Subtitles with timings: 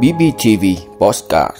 [0.00, 0.64] BBTV
[0.98, 1.56] Postcard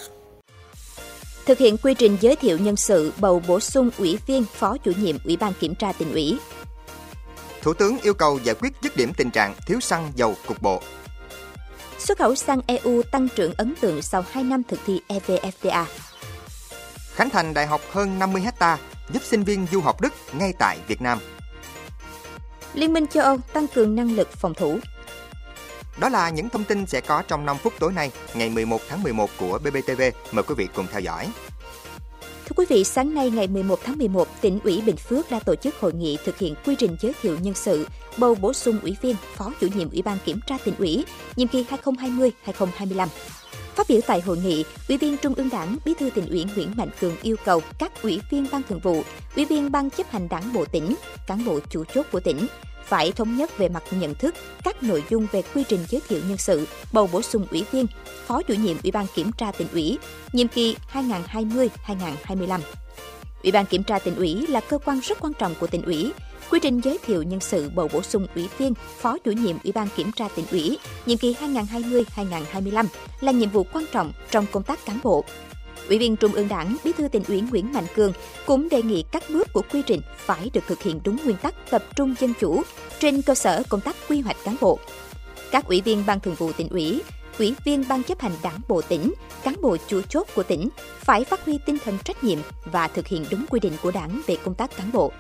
[1.47, 4.93] Thực hiện quy trình giới thiệu nhân sự bầu bổ sung ủy viên phó chủ
[4.97, 6.39] nhiệm Ủy ban Kiểm tra tỉnh ủy.
[7.63, 10.83] Thủ tướng yêu cầu giải quyết dứt điểm tình trạng thiếu xăng dầu cục bộ.
[11.99, 15.85] Xuất khẩu xăng EU tăng trưởng ấn tượng sau 2 năm thực thi EVFTA.
[17.15, 18.79] Khánh thành đại học hơn 50 hecta
[19.13, 21.19] giúp sinh viên du học Đức ngay tại Việt Nam.
[22.75, 24.79] Liên minh châu Âu tăng cường năng lực phòng thủ.
[26.01, 29.03] Đó là những thông tin sẽ có trong 5 phút tối nay, ngày 11 tháng
[29.03, 30.03] 11 của BBTV.
[30.33, 31.29] Mời quý vị cùng theo dõi.
[32.45, 35.55] Thưa quý vị, sáng nay ngày 11 tháng 11, tỉnh ủy Bình Phước đã tổ
[35.55, 38.97] chức hội nghị thực hiện quy trình giới thiệu nhân sự, bầu bổ sung ủy
[39.03, 41.05] viên, phó chủ nhiệm Ủy ban Kiểm tra tỉnh ủy,
[41.37, 43.09] nhiệm kỳ 2020-2025.
[43.75, 46.73] Phát biểu tại hội nghị, Ủy viên Trung ương Đảng, Bí thư tỉnh ủy Nguyễn
[46.77, 49.03] Mạnh Cường yêu cầu các ủy viên ban thường vụ,
[49.37, 50.95] ủy viên ban chấp hành đảng bộ tỉnh,
[51.27, 52.47] cán bộ chủ chốt của tỉnh
[52.93, 56.21] phải thống nhất về mặt nhận thức các nội dung về quy trình giới thiệu
[56.29, 57.87] nhân sự, bầu bổ sung ủy viên,
[58.27, 59.99] phó chủ nhiệm Ủy ban Kiểm tra tỉnh ủy,
[60.33, 62.61] nhiệm kỳ 2020-2025.
[63.43, 66.13] Ủy ban Kiểm tra tỉnh ủy là cơ quan rất quan trọng của tỉnh ủy.
[66.51, 69.73] Quy trình giới thiệu nhân sự bầu bổ sung ủy viên, phó chủ nhiệm Ủy
[69.73, 72.87] ban Kiểm tra tỉnh ủy, nhiệm kỳ 2020-2025
[73.21, 75.25] là nhiệm vụ quan trọng trong công tác cán bộ.
[75.89, 78.13] Ủy viên Trung ương Đảng, Bí thư tỉnh ủy Nguyễn Mạnh Cường
[78.47, 81.55] cũng đề nghị các bước của quy trình phải được thực hiện đúng nguyên tắc
[81.71, 82.63] tập trung dân chủ
[82.99, 84.79] trên cơ sở công tác quy hoạch cán bộ.
[85.51, 87.03] Các ủy viên ban thường vụ tỉnh ủy,
[87.39, 90.69] ủy viên ban chấp hành đảng bộ tỉnh, cán bộ chủ chốt của tỉnh
[91.01, 94.21] phải phát huy tinh thần trách nhiệm và thực hiện đúng quy định của đảng
[94.27, 95.13] về công tác cán bộ.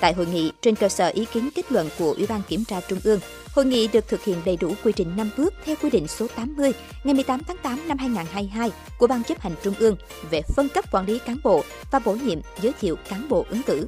[0.00, 2.80] Tại hội nghị, trên cơ sở ý kiến kết luận của Ủy ban Kiểm tra
[2.80, 3.20] Trung ương,
[3.54, 6.26] hội nghị được thực hiện đầy đủ quy trình 5 bước theo quy định số
[6.36, 6.72] 80
[7.04, 9.96] ngày 18 tháng 8 năm 2022 của Ban chấp hành Trung ương
[10.30, 13.62] về phân cấp quản lý cán bộ và bổ nhiệm giới thiệu cán bộ ứng
[13.62, 13.86] cử.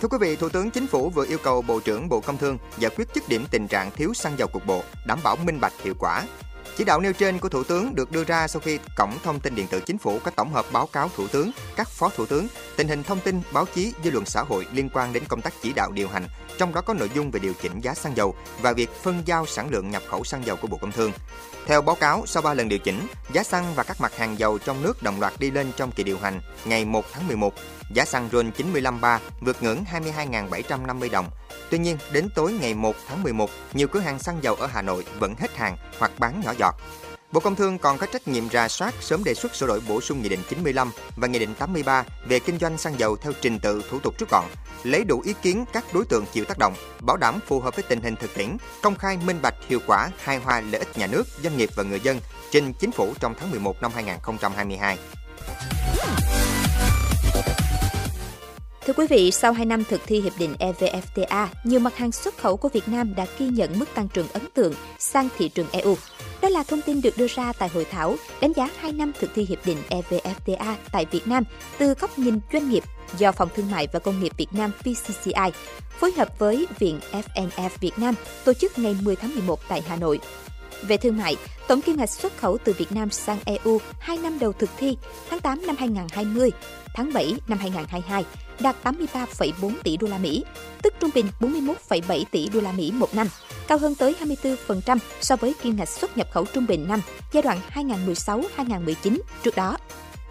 [0.00, 2.58] Thưa quý vị, Thủ tướng Chính phủ vừa yêu cầu Bộ trưởng Bộ Công Thương
[2.78, 5.72] giải quyết dứt điểm tình trạng thiếu xăng dầu cục bộ, đảm bảo minh bạch
[5.82, 6.24] hiệu quả.
[6.76, 9.54] Chỉ đạo nêu trên của Thủ tướng được đưa ra sau khi Cổng Thông tin
[9.54, 12.48] Điện tử Chính phủ có tổng hợp báo cáo Thủ tướng, các Phó Thủ tướng,
[12.76, 15.52] tình hình thông tin, báo chí, dư luận xã hội liên quan đến công tác
[15.62, 16.28] chỉ đạo điều hành,
[16.58, 19.46] trong đó có nội dung về điều chỉnh giá xăng dầu và việc phân giao
[19.46, 21.12] sản lượng nhập khẩu xăng dầu của Bộ Công Thương.
[21.66, 24.58] Theo báo cáo, sau 3 lần điều chỉnh, giá xăng và các mặt hàng dầu
[24.58, 27.54] trong nước đồng loạt đi lên trong kỳ điều hành ngày 1 tháng 11.
[27.94, 31.30] Giá xăng RON 95.3 vượt ngưỡng 22.750 đồng.
[31.70, 34.82] Tuy nhiên, đến tối ngày 1 tháng 11, nhiều cửa hàng xăng dầu ở Hà
[34.82, 36.74] Nội vẫn hết hàng hoặc bán nhỏ giọt.
[37.32, 40.00] Bộ Công Thương còn có trách nhiệm ra soát sớm đề xuất sửa đổi bổ
[40.00, 43.58] sung Nghị định 95 và Nghị định 83 về kinh doanh xăng dầu theo trình
[43.58, 44.44] tự thủ tục rút gọn,
[44.82, 47.84] lấy đủ ý kiến các đối tượng chịu tác động, bảo đảm phù hợp với
[47.88, 51.06] tình hình thực tiễn, công khai minh bạch hiệu quả, hài hòa lợi ích nhà
[51.06, 54.98] nước, doanh nghiệp và người dân trình chính phủ trong tháng 11 năm 2022.
[58.86, 62.38] Thưa quý vị, sau 2 năm thực thi Hiệp định EVFTA, nhiều mặt hàng xuất
[62.38, 65.66] khẩu của Việt Nam đã ghi nhận mức tăng trưởng ấn tượng sang thị trường
[65.72, 65.96] EU.
[66.42, 69.30] Đó là thông tin được đưa ra tại hội thảo đánh giá 2 năm thực
[69.34, 71.44] thi Hiệp định EVFTA tại Việt Nam
[71.78, 72.84] từ góc nhìn doanh nghiệp
[73.18, 75.50] do Phòng Thương mại và Công nghiệp Việt Nam VCCI
[76.00, 78.14] phối hợp với Viện FNF Việt Nam
[78.44, 80.20] tổ chức ngày 10 tháng 11 tại Hà Nội.
[80.82, 81.36] Về thương mại,
[81.68, 84.96] tổng kim ngạch xuất khẩu từ Việt Nam sang EU 2 năm đầu thực thi
[85.30, 86.50] tháng 8 năm 2020,
[86.94, 88.24] tháng 7 năm 2022
[88.60, 90.44] đạt 83,4 tỷ đô la Mỹ,
[90.82, 93.28] tức trung bình 41,7 tỷ đô la Mỹ một năm,
[93.68, 97.00] cao hơn tới 24% so với kim ngạch xuất nhập khẩu trung bình năm
[97.32, 99.76] giai đoạn 2016-2019 trước đó.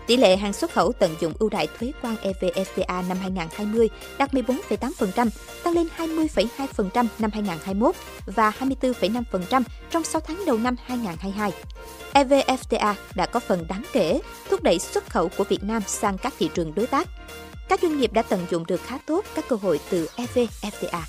[0.08, 4.34] Tỷ lệ hàng xuất khẩu tận dụng ưu đại thuế quan EVFTA năm 2020 đạt
[4.34, 5.30] 14,8%,
[5.64, 7.96] tăng lên 20,2% năm 2021
[8.26, 11.52] và 24,5% trong 6 tháng đầu năm 2022.
[12.14, 16.34] EVFTA đã có phần đáng kể thúc đẩy xuất khẩu của Việt Nam sang các
[16.40, 17.08] thị trường đối tác.
[17.70, 21.02] Các doanh nghiệp đã tận dụng được khá tốt các cơ hội từ EVFTA.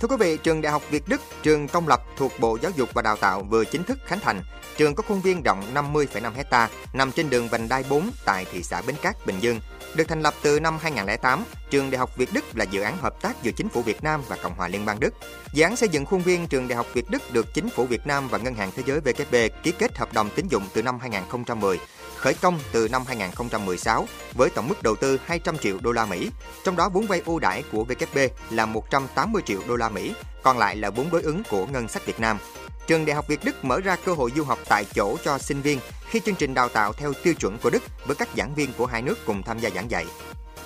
[0.00, 2.88] Thưa quý vị, trường Đại học Việt Đức, trường công lập thuộc Bộ Giáo dục
[2.94, 4.42] và Đào tạo vừa chính thức khánh thành.
[4.76, 8.62] Trường có khuôn viên rộng 50,5 hecta, nằm trên đường vành đai 4 tại thị
[8.62, 9.60] xã Bến Cát, Bình Dương.
[9.94, 13.22] Được thành lập từ năm 2008, trường Đại học Việt Đức là dự án hợp
[13.22, 15.14] tác giữa chính phủ Việt Nam và Cộng hòa Liên bang Đức.
[15.52, 18.06] Dự án xây dựng khuôn viên trường Đại học Việt Đức được chính phủ Việt
[18.06, 20.98] Nam và Ngân hàng Thế giới VKB ký kết hợp đồng tín dụng từ năm
[21.00, 21.78] 2010
[22.20, 26.30] khởi công từ năm 2016 với tổng mức đầu tư 200 triệu đô la Mỹ,
[26.64, 30.58] trong đó vốn vay ưu đãi của WB là 180 triệu đô la Mỹ, còn
[30.58, 32.38] lại là vốn đối ứng của ngân sách Việt Nam.
[32.86, 35.62] Trường Đại học Việt Đức mở ra cơ hội du học tại chỗ cho sinh
[35.62, 35.78] viên
[36.08, 38.86] khi chương trình đào tạo theo tiêu chuẩn của Đức với các giảng viên của
[38.86, 40.06] hai nước cùng tham gia giảng dạy.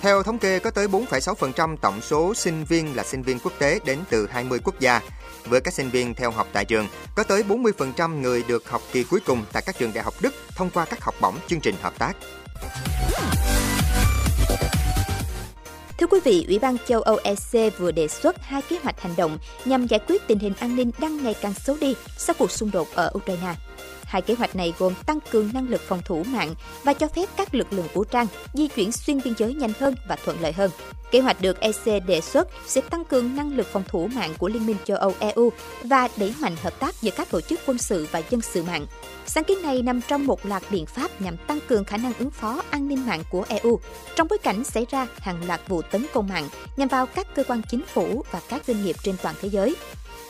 [0.01, 3.79] Theo thống kê, có tới 4,6% tổng số sinh viên là sinh viên quốc tế
[3.85, 5.01] đến từ 20 quốc gia.
[5.45, 9.03] Với các sinh viên theo học tại trường, có tới 40% người được học kỳ
[9.03, 11.75] cuối cùng tại các trường đại học Đức thông qua các học bổng chương trình
[11.81, 12.13] hợp tác.
[15.97, 19.15] Thưa quý vị, Ủy ban châu Âu EC vừa đề xuất hai kế hoạch hành
[19.17, 22.51] động nhằm giải quyết tình hình an ninh đang ngày càng xấu đi sau cuộc
[22.51, 23.55] xung đột ở Ukraine.
[24.05, 27.29] Hai kế hoạch này gồm tăng cường năng lực phòng thủ mạng và cho phép
[27.37, 30.51] các lực lượng vũ trang di chuyển xuyên biên giới nhanh hơn và thuận lợi
[30.51, 30.71] hơn.
[31.11, 34.47] Kế hoạch được EC đề xuất sẽ tăng cường năng lực phòng thủ mạng của
[34.47, 35.51] Liên minh châu Âu EU
[35.83, 38.85] và đẩy mạnh hợp tác giữa các tổ chức quân sự và dân sự mạng.
[39.25, 42.31] Sáng kiến này nằm trong một loạt biện pháp nhằm tăng cường khả năng ứng
[42.31, 43.79] phó an ninh mạng của EU
[44.15, 47.43] trong bối cảnh xảy ra hàng loạt vụ tấn công mạng nhằm vào các cơ
[47.43, 49.75] quan chính phủ và các doanh nghiệp trên toàn thế giới.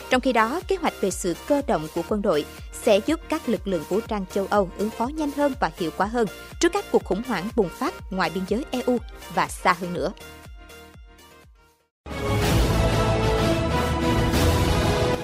[0.09, 2.45] Trong khi đó, kế hoạch về sự cơ động của quân đội
[2.83, 5.91] sẽ giúp các lực lượng vũ trang châu Âu ứng phó nhanh hơn và hiệu
[5.97, 6.27] quả hơn
[6.59, 8.97] trước các cuộc khủng hoảng bùng phát ngoài biên giới EU
[9.35, 10.11] và xa hơn nữa.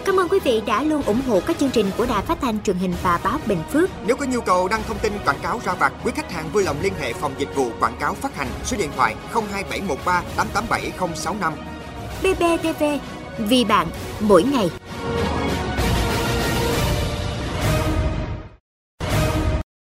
[0.06, 2.64] Cảm ơn quý vị đã luôn ủng hộ các chương trình của Đài Phát thanh
[2.64, 3.90] truyền hình và báo Bình Phước.
[4.06, 6.64] Nếu có nhu cầu đăng thông tin quảng cáo ra vặt, quý khách hàng vui
[6.64, 11.54] lòng liên hệ phòng dịch vụ quảng cáo phát hành số điện thoại 02713 887065.
[12.22, 12.84] BBTV,
[13.50, 13.88] vì bạn,
[14.20, 14.70] mỗi ngày.